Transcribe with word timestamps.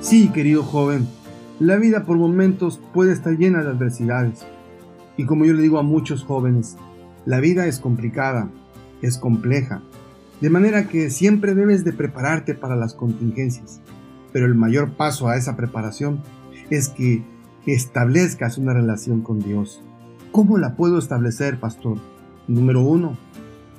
Sí, 0.00 0.30
querido 0.30 0.62
joven, 0.62 1.06
la 1.58 1.76
vida 1.76 2.04
por 2.04 2.16
momentos 2.16 2.80
puede 2.94 3.12
estar 3.12 3.36
llena 3.36 3.62
de 3.62 3.68
adversidades. 3.68 4.46
Y 5.18 5.26
como 5.26 5.44
yo 5.44 5.52
le 5.52 5.60
digo 5.60 5.78
a 5.78 5.82
muchos 5.82 6.24
jóvenes, 6.24 6.78
la 7.26 7.38
vida 7.38 7.66
es 7.66 7.78
complicada, 7.78 8.48
es 9.02 9.18
compleja, 9.18 9.82
de 10.40 10.48
manera 10.48 10.88
que 10.88 11.10
siempre 11.10 11.54
debes 11.54 11.84
de 11.84 11.92
prepararte 11.92 12.54
para 12.54 12.76
las 12.76 12.94
contingencias. 12.94 13.82
Pero 14.32 14.46
el 14.46 14.54
mayor 14.54 14.92
paso 14.92 15.28
a 15.28 15.36
esa 15.36 15.54
preparación 15.54 16.22
es 16.70 16.88
que 16.88 17.22
establezcas 17.66 18.56
una 18.56 18.72
relación 18.72 19.20
con 19.20 19.38
Dios. 19.38 19.82
¿Cómo 20.32 20.56
la 20.56 20.76
puedo 20.76 20.98
establecer, 20.98 21.60
pastor? 21.60 21.98
Número 22.48 22.80
uno, 22.80 23.18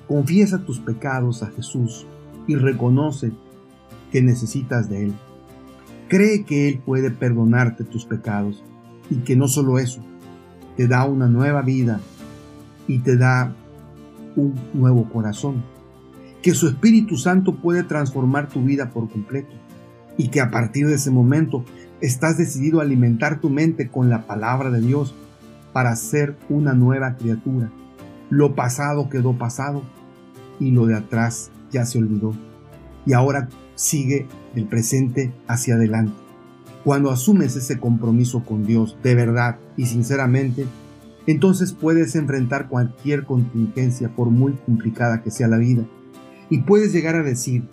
confiesa 0.07 0.65
tus 0.65 0.79
pecados 0.79 1.41
a 1.41 1.47
Jesús 1.47 2.05
y 2.45 2.55
reconoce 2.55 3.31
que 4.11 4.21
necesitas 4.21 4.88
de 4.88 5.05
Él. 5.05 5.13
Cree 6.11 6.43
que 6.43 6.67
Él 6.67 6.81
puede 6.85 7.09
perdonarte 7.09 7.85
tus 7.85 8.03
pecados 8.03 8.61
y 9.09 9.19
que 9.19 9.38
no 9.38 9.47
solo 9.47 9.79
eso, 9.79 10.02
te 10.75 10.85
da 10.85 11.05
una 11.05 11.29
nueva 11.29 11.61
vida 11.61 12.02
y 12.85 12.99
te 12.99 13.15
da 13.15 13.55
un 14.35 14.53
nuevo 14.73 15.09
corazón. 15.09 15.63
Que 16.41 16.53
su 16.53 16.67
Espíritu 16.67 17.16
Santo 17.16 17.55
puede 17.55 17.83
transformar 17.83 18.49
tu 18.49 18.61
vida 18.61 18.89
por 18.89 19.09
completo 19.09 19.55
y 20.17 20.27
que 20.27 20.41
a 20.41 20.52
partir 20.52 20.85
de 20.85 20.95
ese 20.95 21.11
momento 21.11 21.63
estás 22.02 22.38
decidido 22.38 22.81
a 22.81 22.83
alimentar 22.83 23.39
tu 23.39 23.49
mente 23.49 23.88
con 23.88 24.09
la 24.09 24.27
palabra 24.27 24.69
de 24.69 24.81
Dios 24.81 25.16
para 25.71 25.95
ser 25.95 26.35
una 26.49 26.73
nueva 26.73 27.16
criatura. 27.16 27.71
Lo 28.30 28.53
pasado 28.53 29.07
quedó 29.07 29.38
pasado 29.38 29.81
y 30.59 30.71
lo 30.71 30.88
de 30.88 30.97
atrás 30.97 31.52
ya 31.71 31.85
se 31.85 31.99
olvidó. 31.99 32.33
Y 33.05 33.13
ahora 33.13 33.49
sigue 33.75 34.27
del 34.53 34.65
presente 34.65 35.33
hacia 35.47 35.75
adelante. 35.75 36.13
Cuando 36.83 37.11
asumes 37.11 37.55
ese 37.55 37.79
compromiso 37.79 38.43
con 38.43 38.66
Dios 38.66 38.97
de 39.03 39.16
verdad 39.16 39.58
y 39.77 39.85
sinceramente, 39.85 40.66
entonces 41.27 41.73
puedes 41.73 42.16
enfrentar 42.16 42.67
cualquier 42.67 43.25
contingencia 43.25 44.09
por 44.09 44.30
muy 44.30 44.53
complicada 44.53 45.21
que 45.21 45.31
sea 45.31 45.47
la 45.47 45.58
vida. 45.58 45.83
Y 46.49 46.59
puedes 46.59 46.91
llegar 46.91 47.16
a 47.16 47.23
decir, 47.23 47.67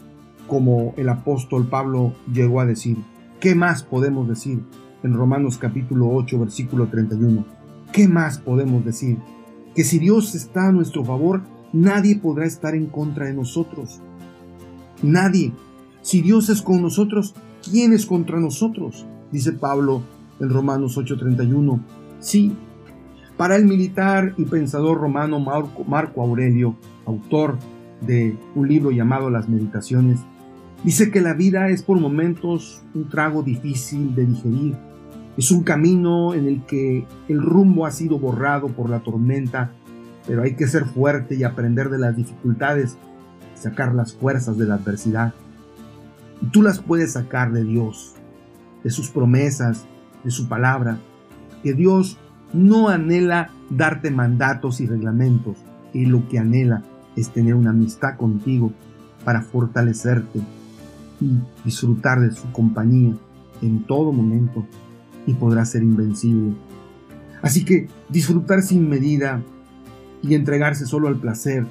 como 0.47 0.95
el 0.97 1.09
apóstol 1.09 1.69
Pablo 1.69 2.15
llegó 2.33 2.61
a 2.61 2.67
decir, 2.67 2.99
¿qué 3.41 3.55
más 3.55 3.83
podemos 3.83 4.29
decir? 4.29 4.63
En 5.03 5.15
Romanos 5.15 5.59
capítulo 5.59 6.11
8, 6.11 6.41
versículo 6.41 6.89
31. 6.89 7.47
¿Qué 7.93 8.09
más 8.09 8.39
podemos 8.39 8.85
decir? 8.85 9.19
Que 9.75 9.85
si 9.85 9.99
Dios 9.99 10.35
está 10.35 10.69
a 10.69 10.73
nuestro 10.73 11.05
favor, 11.05 11.43
nadie 11.73 12.17
podrá 12.17 12.45
estar 12.45 12.75
en 12.75 12.87
contra 12.87 13.27
de 13.27 13.35
nosotros. 13.35 14.03
Nadie. 15.03 15.53
Si 16.03 16.23
Dios 16.23 16.49
es 16.49 16.63
con 16.63 16.83
nosotros, 16.83 17.35
¿quién 17.63 17.93
es 17.93 18.07
contra 18.07 18.41
nosotros? 18.41 19.07
Dice 19.31 19.53
Pablo 19.53 20.03
en 20.41 20.51
Romanos 20.51 20.97
8:31. 20.97 21.81
Sí, 22.21 22.53
para 23.37 23.55
el 23.55 23.67
militar 23.67 24.35
y 24.37 24.45
pensador 24.45 24.99
romano 24.99 25.39
Marco, 25.39 25.85
Marco 25.85 26.23
Aurelio, 26.23 26.75
autor 27.07 27.57
de 28.01 28.37
un 28.57 28.67
libro 28.67 28.91
llamado 28.91 29.31
Las 29.31 29.49
Meditaciones, 29.49 30.19
dice 30.83 31.13
que 31.13 31.21
la 31.21 31.35
vida 31.35 31.69
es 31.69 31.83
por 31.83 32.01
momentos 32.01 32.83
un 32.95 33.09
trago 33.09 33.45
difícil 33.45 34.15
de 34.17 34.27
digerir. 34.27 34.77
Es 35.37 35.53
un 35.53 35.63
camino 35.63 36.35
en 36.35 36.49
el 36.49 36.65
que 36.65 37.07
el 37.29 37.41
rumbo 37.41 37.87
ha 37.87 37.93
sido 37.93 38.19
borrado 38.19 38.67
por 38.69 38.91
la 38.91 39.01
tormenta, 39.01 39.71
pero 40.27 40.43
hay 40.43 40.57
que 40.57 40.67
ser 40.67 40.85
fuerte 40.85 41.37
y 41.37 41.45
aprender 41.45 41.91
de 41.91 41.99
las 41.99 42.17
dificultades, 42.17 42.99
sacar 43.59 43.95
las 43.95 44.15
fuerzas 44.15 44.57
de 44.59 44.67
la 44.67 44.75
adversidad. 44.75 45.35
Y 46.41 46.47
tú 46.47 46.63
las 46.63 46.81
puedes 46.81 47.13
sacar 47.13 47.53
de 47.53 47.65
Dios, 47.65 48.15
de 48.85 48.91
sus 48.91 49.09
promesas, 49.11 49.85
de 50.25 50.31
su 50.31 50.49
palabra, 50.49 50.99
que 51.63 51.73
Dios 51.75 52.19
no 52.53 52.89
anhela 52.89 53.51
darte 53.71 54.11
mandatos 54.11 54.81
y 54.81 54.87
reglamentos, 54.87 55.57
y 55.93 56.07
lo 56.07 56.29
que 56.29 56.39
anhela 56.39 56.83
es 57.17 57.31
tener 57.31 57.55
una 57.55 57.71
amistad 57.71 58.17
contigo 58.17 58.73
para 59.25 59.43
fortalecerte 59.43 60.41
y 61.21 61.39
disfrutar 61.65 62.21
de 62.21 62.31
su 62.31 62.51
compañía 62.53 63.15
en 63.61 63.85
todo 63.85 64.13
momento 64.13 64.65
y 65.27 65.35
podrás 65.35 65.71
ser 65.71 65.83
invencible. 65.83 66.55
Así 67.43 67.65
que 67.65 67.89
disfrutar 68.09 68.63
sin 68.63 68.89
medida 68.89 69.43
y 70.23 70.35
entregarse 70.35 70.87
solo 70.87 71.09
al 71.09 71.17
placer 71.17 71.67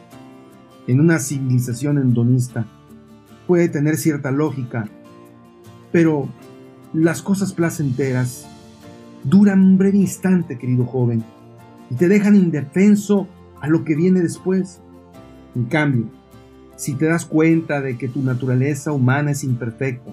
en 0.88 1.02
una 1.02 1.20
civilización 1.20 1.98
endonista 1.98 2.66
puede 3.46 3.70
tener 3.70 3.98
cierta 3.98 4.32
lógica, 4.32 4.90
pero 5.92 6.28
las 6.94 7.22
cosas 7.22 7.54
placenteras 7.54 8.48
duran 9.24 9.62
un 9.62 9.78
breve 9.78 9.98
instante, 9.98 10.58
querido 10.58 10.86
joven, 10.86 11.24
y 11.90 11.96
te 11.96 12.08
dejan 12.08 12.36
indefenso 12.36 13.28
a 13.62 13.68
lo 13.68 13.84
que 13.84 13.96
viene 13.96 14.22
después. 14.22 14.82
En 15.56 15.66
cambio, 15.66 16.06
si 16.76 16.94
te 16.94 17.06
das 17.06 17.26
cuenta 17.26 17.82
de 17.82 17.98
que 17.98 18.08
tu 18.08 18.22
naturaleza 18.22 18.92
humana 18.92 19.32
es 19.32 19.44
imperfecta, 19.44 20.12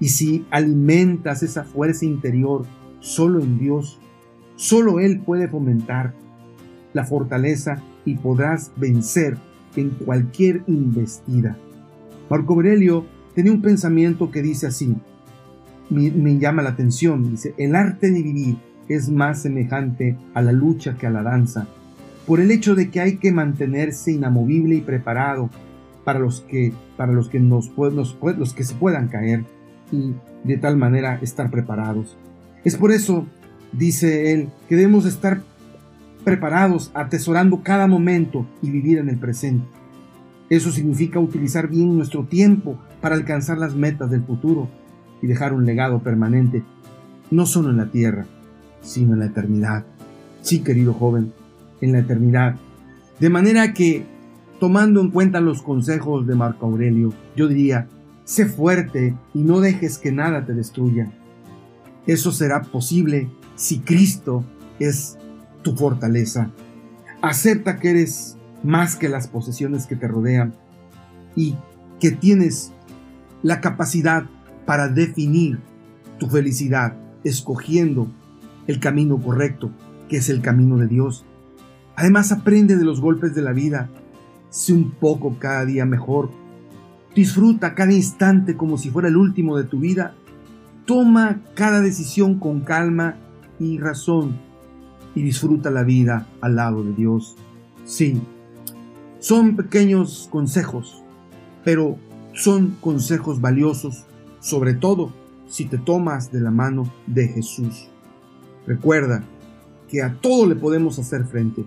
y 0.00 0.08
si 0.08 0.46
alimentas 0.50 1.42
esa 1.42 1.64
fuerza 1.64 2.04
interior 2.04 2.64
solo 3.00 3.40
en 3.40 3.58
Dios, 3.58 3.98
solo 4.56 5.00
Él 5.00 5.20
puede 5.20 5.48
fomentar 5.48 6.14
la 6.92 7.04
fortaleza 7.04 7.82
y 8.04 8.14
podrás 8.14 8.70
vencer 8.76 9.36
en 9.78 9.90
cualquier 9.90 10.62
investida. 10.66 11.56
Marco 12.28 12.54
Aurelio 12.54 13.06
tenía 13.34 13.52
un 13.52 13.62
pensamiento 13.62 14.30
que 14.30 14.42
dice 14.42 14.66
así, 14.66 14.96
me, 15.90 16.38
llama 16.38 16.62
la 16.62 16.70
atención, 16.70 17.30
dice, 17.30 17.54
el 17.56 17.74
arte 17.74 18.10
de 18.10 18.22
vivir 18.22 18.56
es 18.88 19.08
más 19.08 19.42
semejante 19.42 20.16
a 20.34 20.42
la 20.42 20.52
lucha 20.52 20.96
que 20.96 21.06
a 21.06 21.10
la 21.10 21.22
danza, 21.22 21.66
por 22.26 22.40
el 22.40 22.50
hecho 22.50 22.74
de 22.74 22.90
que 22.90 23.00
hay 23.00 23.16
que 23.16 23.32
mantenerse 23.32 24.12
inamovible 24.12 24.74
y 24.74 24.80
preparado 24.80 25.50
para 26.04 26.18
los 26.18 26.42
que, 26.42 26.72
para 26.96 27.12
los 27.12 27.28
que, 27.28 27.40
nos, 27.40 27.76
nos, 27.76 28.16
los 28.20 28.54
que 28.54 28.64
se 28.64 28.74
puedan 28.74 29.08
caer 29.08 29.44
y 29.90 30.14
de 30.44 30.56
tal 30.58 30.76
manera 30.76 31.18
estar 31.22 31.50
preparados. 31.50 32.16
Es 32.64 32.76
por 32.76 32.92
eso, 32.92 33.26
dice 33.72 34.32
él, 34.32 34.48
que 34.68 34.76
debemos 34.76 35.06
estar 35.06 35.42
preparados, 36.28 36.90
atesorando 36.92 37.62
cada 37.62 37.86
momento 37.86 38.46
y 38.60 38.70
vivir 38.70 38.98
en 38.98 39.08
el 39.08 39.16
presente. 39.16 39.66
Eso 40.50 40.70
significa 40.70 41.18
utilizar 41.18 41.68
bien 41.68 41.96
nuestro 41.96 42.24
tiempo 42.24 42.78
para 43.00 43.14
alcanzar 43.14 43.56
las 43.56 43.74
metas 43.74 44.10
del 44.10 44.24
futuro 44.24 44.68
y 45.22 45.26
dejar 45.26 45.54
un 45.54 45.64
legado 45.64 46.02
permanente, 46.02 46.62
no 47.30 47.46
solo 47.46 47.70
en 47.70 47.78
la 47.78 47.90
tierra, 47.90 48.26
sino 48.82 49.14
en 49.14 49.20
la 49.20 49.24
eternidad. 49.24 49.86
Sí, 50.42 50.60
querido 50.60 50.92
joven, 50.92 51.32
en 51.80 51.92
la 51.92 52.00
eternidad. 52.00 52.56
De 53.18 53.30
manera 53.30 53.72
que, 53.72 54.04
tomando 54.60 55.00
en 55.00 55.10
cuenta 55.10 55.40
los 55.40 55.62
consejos 55.62 56.26
de 56.26 56.34
Marco 56.34 56.66
Aurelio, 56.66 57.14
yo 57.36 57.48
diría, 57.48 57.88
sé 58.24 58.44
fuerte 58.44 59.14
y 59.32 59.44
no 59.44 59.60
dejes 59.60 59.96
que 59.96 60.12
nada 60.12 60.44
te 60.44 60.52
destruya. 60.52 61.10
Eso 62.06 62.32
será 62.32 62.60
posible 62.60 63.30
si 63.56 63.78
Cristo 63.78 64.44
es 64.78 65.16
tu 65.62 65.76
fortaleza. 65.76 66.50
Acepta 67.22 67.78
que 67.78 67.90
eres 67.90 68.36
más 68.62 68.96
que 68.96 69.08
las 69.08 69.28
posesiones 69.28 69.86
que 69.86 69.96
te 69.96 70.08
rodean 70.08 70.54
y 71.36 71.56
que 72.00 72.10
tienes 72.10 72.72
la 73.42 73.60
capacidad 73.60 74.24
para 74.66 74.88
definir 74.88 75.58
tu 76.18 76.28
felicidad 76.28 76.96
escogiendo 77.24 78.08
el 78.66 78.80
camino 78.80 79.20
correcto, 79.20 79.70
que 80.08 80.18
es 80.18 80.28
el 80.28 80.40
camino 80.40 80.76
de 80.76 80.86
Dios. 80.86 81.24
Además 81.96 82.32
aprende 82.32 82.76
de 82.76 82.84
los 82.84 83.00
golpes 83.00 83.34
de 83.34 83.42
la 83.42 83.52
vida, 83.52 83.88
sé 84.50 84.72
un 84.72 84.92
poco 84.92 85.36
cada 85.38 85.64
día 85.64 85.84
mejor, 85.84 86.30
disfruta 87.14 87.74
cada 87.74 87.92
instante 87.92 88.56
como 88.56 88.76
si 88.76 88.90
fuera 88.90 89.08
el 89.08 89.16
último 89.16 89.56
de 89.56 89.64
tu 89.64 89.80
vida, 89.80 90.14
toma 90.84 91.40
cada 91.54 91.80
decisión 91.80 92.38
con 92.38 92.60
calma 92.60 93.16
y 93.58 93.78
razón 93.78 94.47
y 95.18 95.22
disfruta 95.22 95.70
la 95.70 95.82
vida 95.82 96.28
al 96.40 96.54
lado 96.54 96.84
de 96.84 96.92
Dios. 96.92 97.36
Sí, 97.84 98.20
son 99.18 99.56
pequeños 99.56 100.28
consejos, 100.30 101.02
pero 101.64 101.98
son 102.34 102.76
consejos 102.80 103.40
valiosos, 103.40 104.04
sobre 104.38 104.74
todo 104.74 105.12
si 105.48 105.64
te 105.64 105.76
tomas 105.76 106.30
de 106.30 106.40
la 106.40 106.52
mano 106.52 106.92
de 107.08 107.26
Jesús. 107.26 107.88
Recuerda 108.64 109.24
que 109.88 110.02
a 110.02 110.14
todo 110.20 110.46
le 110.46 110.54
podemos 110.54 111.00
hacer 111.00 111.24
frente, 111.24 111.64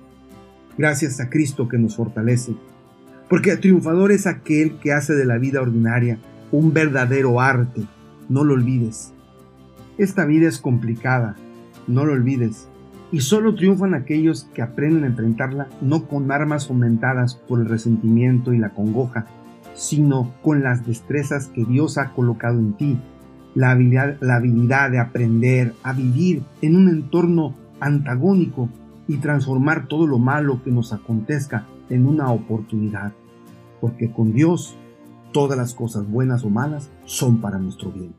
gracias 0.78 1.20
a 1.20 1.30
Cristo 1.30 1.68
que 1.68 1.78
nos 1.78 1.98
fortalece, 1.98 2.54
porque 3.30 3.58
triunfador 3.58 4.14
es 4.14 4.28
aquel 4.28 4.78
que 4.80 4.94
hace 4.94 5.14
de 5.14 5.26
la 5.26 5.38
vida 5.38 5.62
ordinaria 5.62 6.20
un 6.54 6.72
verdadero 6.72 7.42
arte, 7.42 7.82
no 8.30 8.46
lo 8.46 8.54
olvides. 8.54 9.12
Esta 9.98 10.24
vida 10.24 10.48
es 10.48 10.58
complicada, 10.58 11.36
no 11.88 12.06
lo 12.06 12.14
olvides, 12.14 12.70
y 13.12 13.22
solo 13.22 13.56
triunfan 13.56 13.94
aquellos 13.94 14.46
que 14.54 14.62
aprenden 14.62 15.04
a 15.04 15.08
enfrentarla 15.08 15.68
no 15.82 16.08
con 16.08 16.32
armas 16.32 16.68
fomentadas 16.68 17.36
por 17.36 17.60
el 17.60 17.68
resentimiento 17.68 18.54
y 18.54 18.58
la 18.58 18.70
congoja, 18.70 19.26
sino 19.74 20.34
con 20.42 20.64
las 20.64 20.86
destrezas 20.86 21.48
que 21.48 21.66
Dios 21.66 21.98
ha 21.98 22.12
colocado 22.12 22.60
en 22.60 22.74
ti 22.74 23.00
la 23.54 23.72
habilidad, 23.72 24.18
la 24.22 24.38
habilidad 24.38 24.92
de 24.92 25.00
aprender 25.00 25.74
a 25.84 25.94
vivir 25.94 26.44
en 26.62 26.76
un 26.76 26.90
entorno 26.90 27.56
antagónico 27.80 28.70
y 29.08 29.18
transformar 29.18 29.88
todo 29.88 30.08
lo 30.08 30.20
malo 30.20 30.62
que 30.64 30.72
nos 30.72 30.94
acontezca 30.94 31.68
en 31.90 32.08
una 32.08 32.32
oportunidad. 32.32 33.12
Porque 33.82 34.12
con 34.12 34.32
Dios 34.32 34.78
todas 35.34 35.58
las 35.58 35.74
cosas 35.74 36.10
buenas 36.10 36.44
o 36.44 36.50
malas 36.50 36.90
son 37.06 37.42
para 37.42 37.58
nuestro 37.58 37.92
bien. 37.92 38.14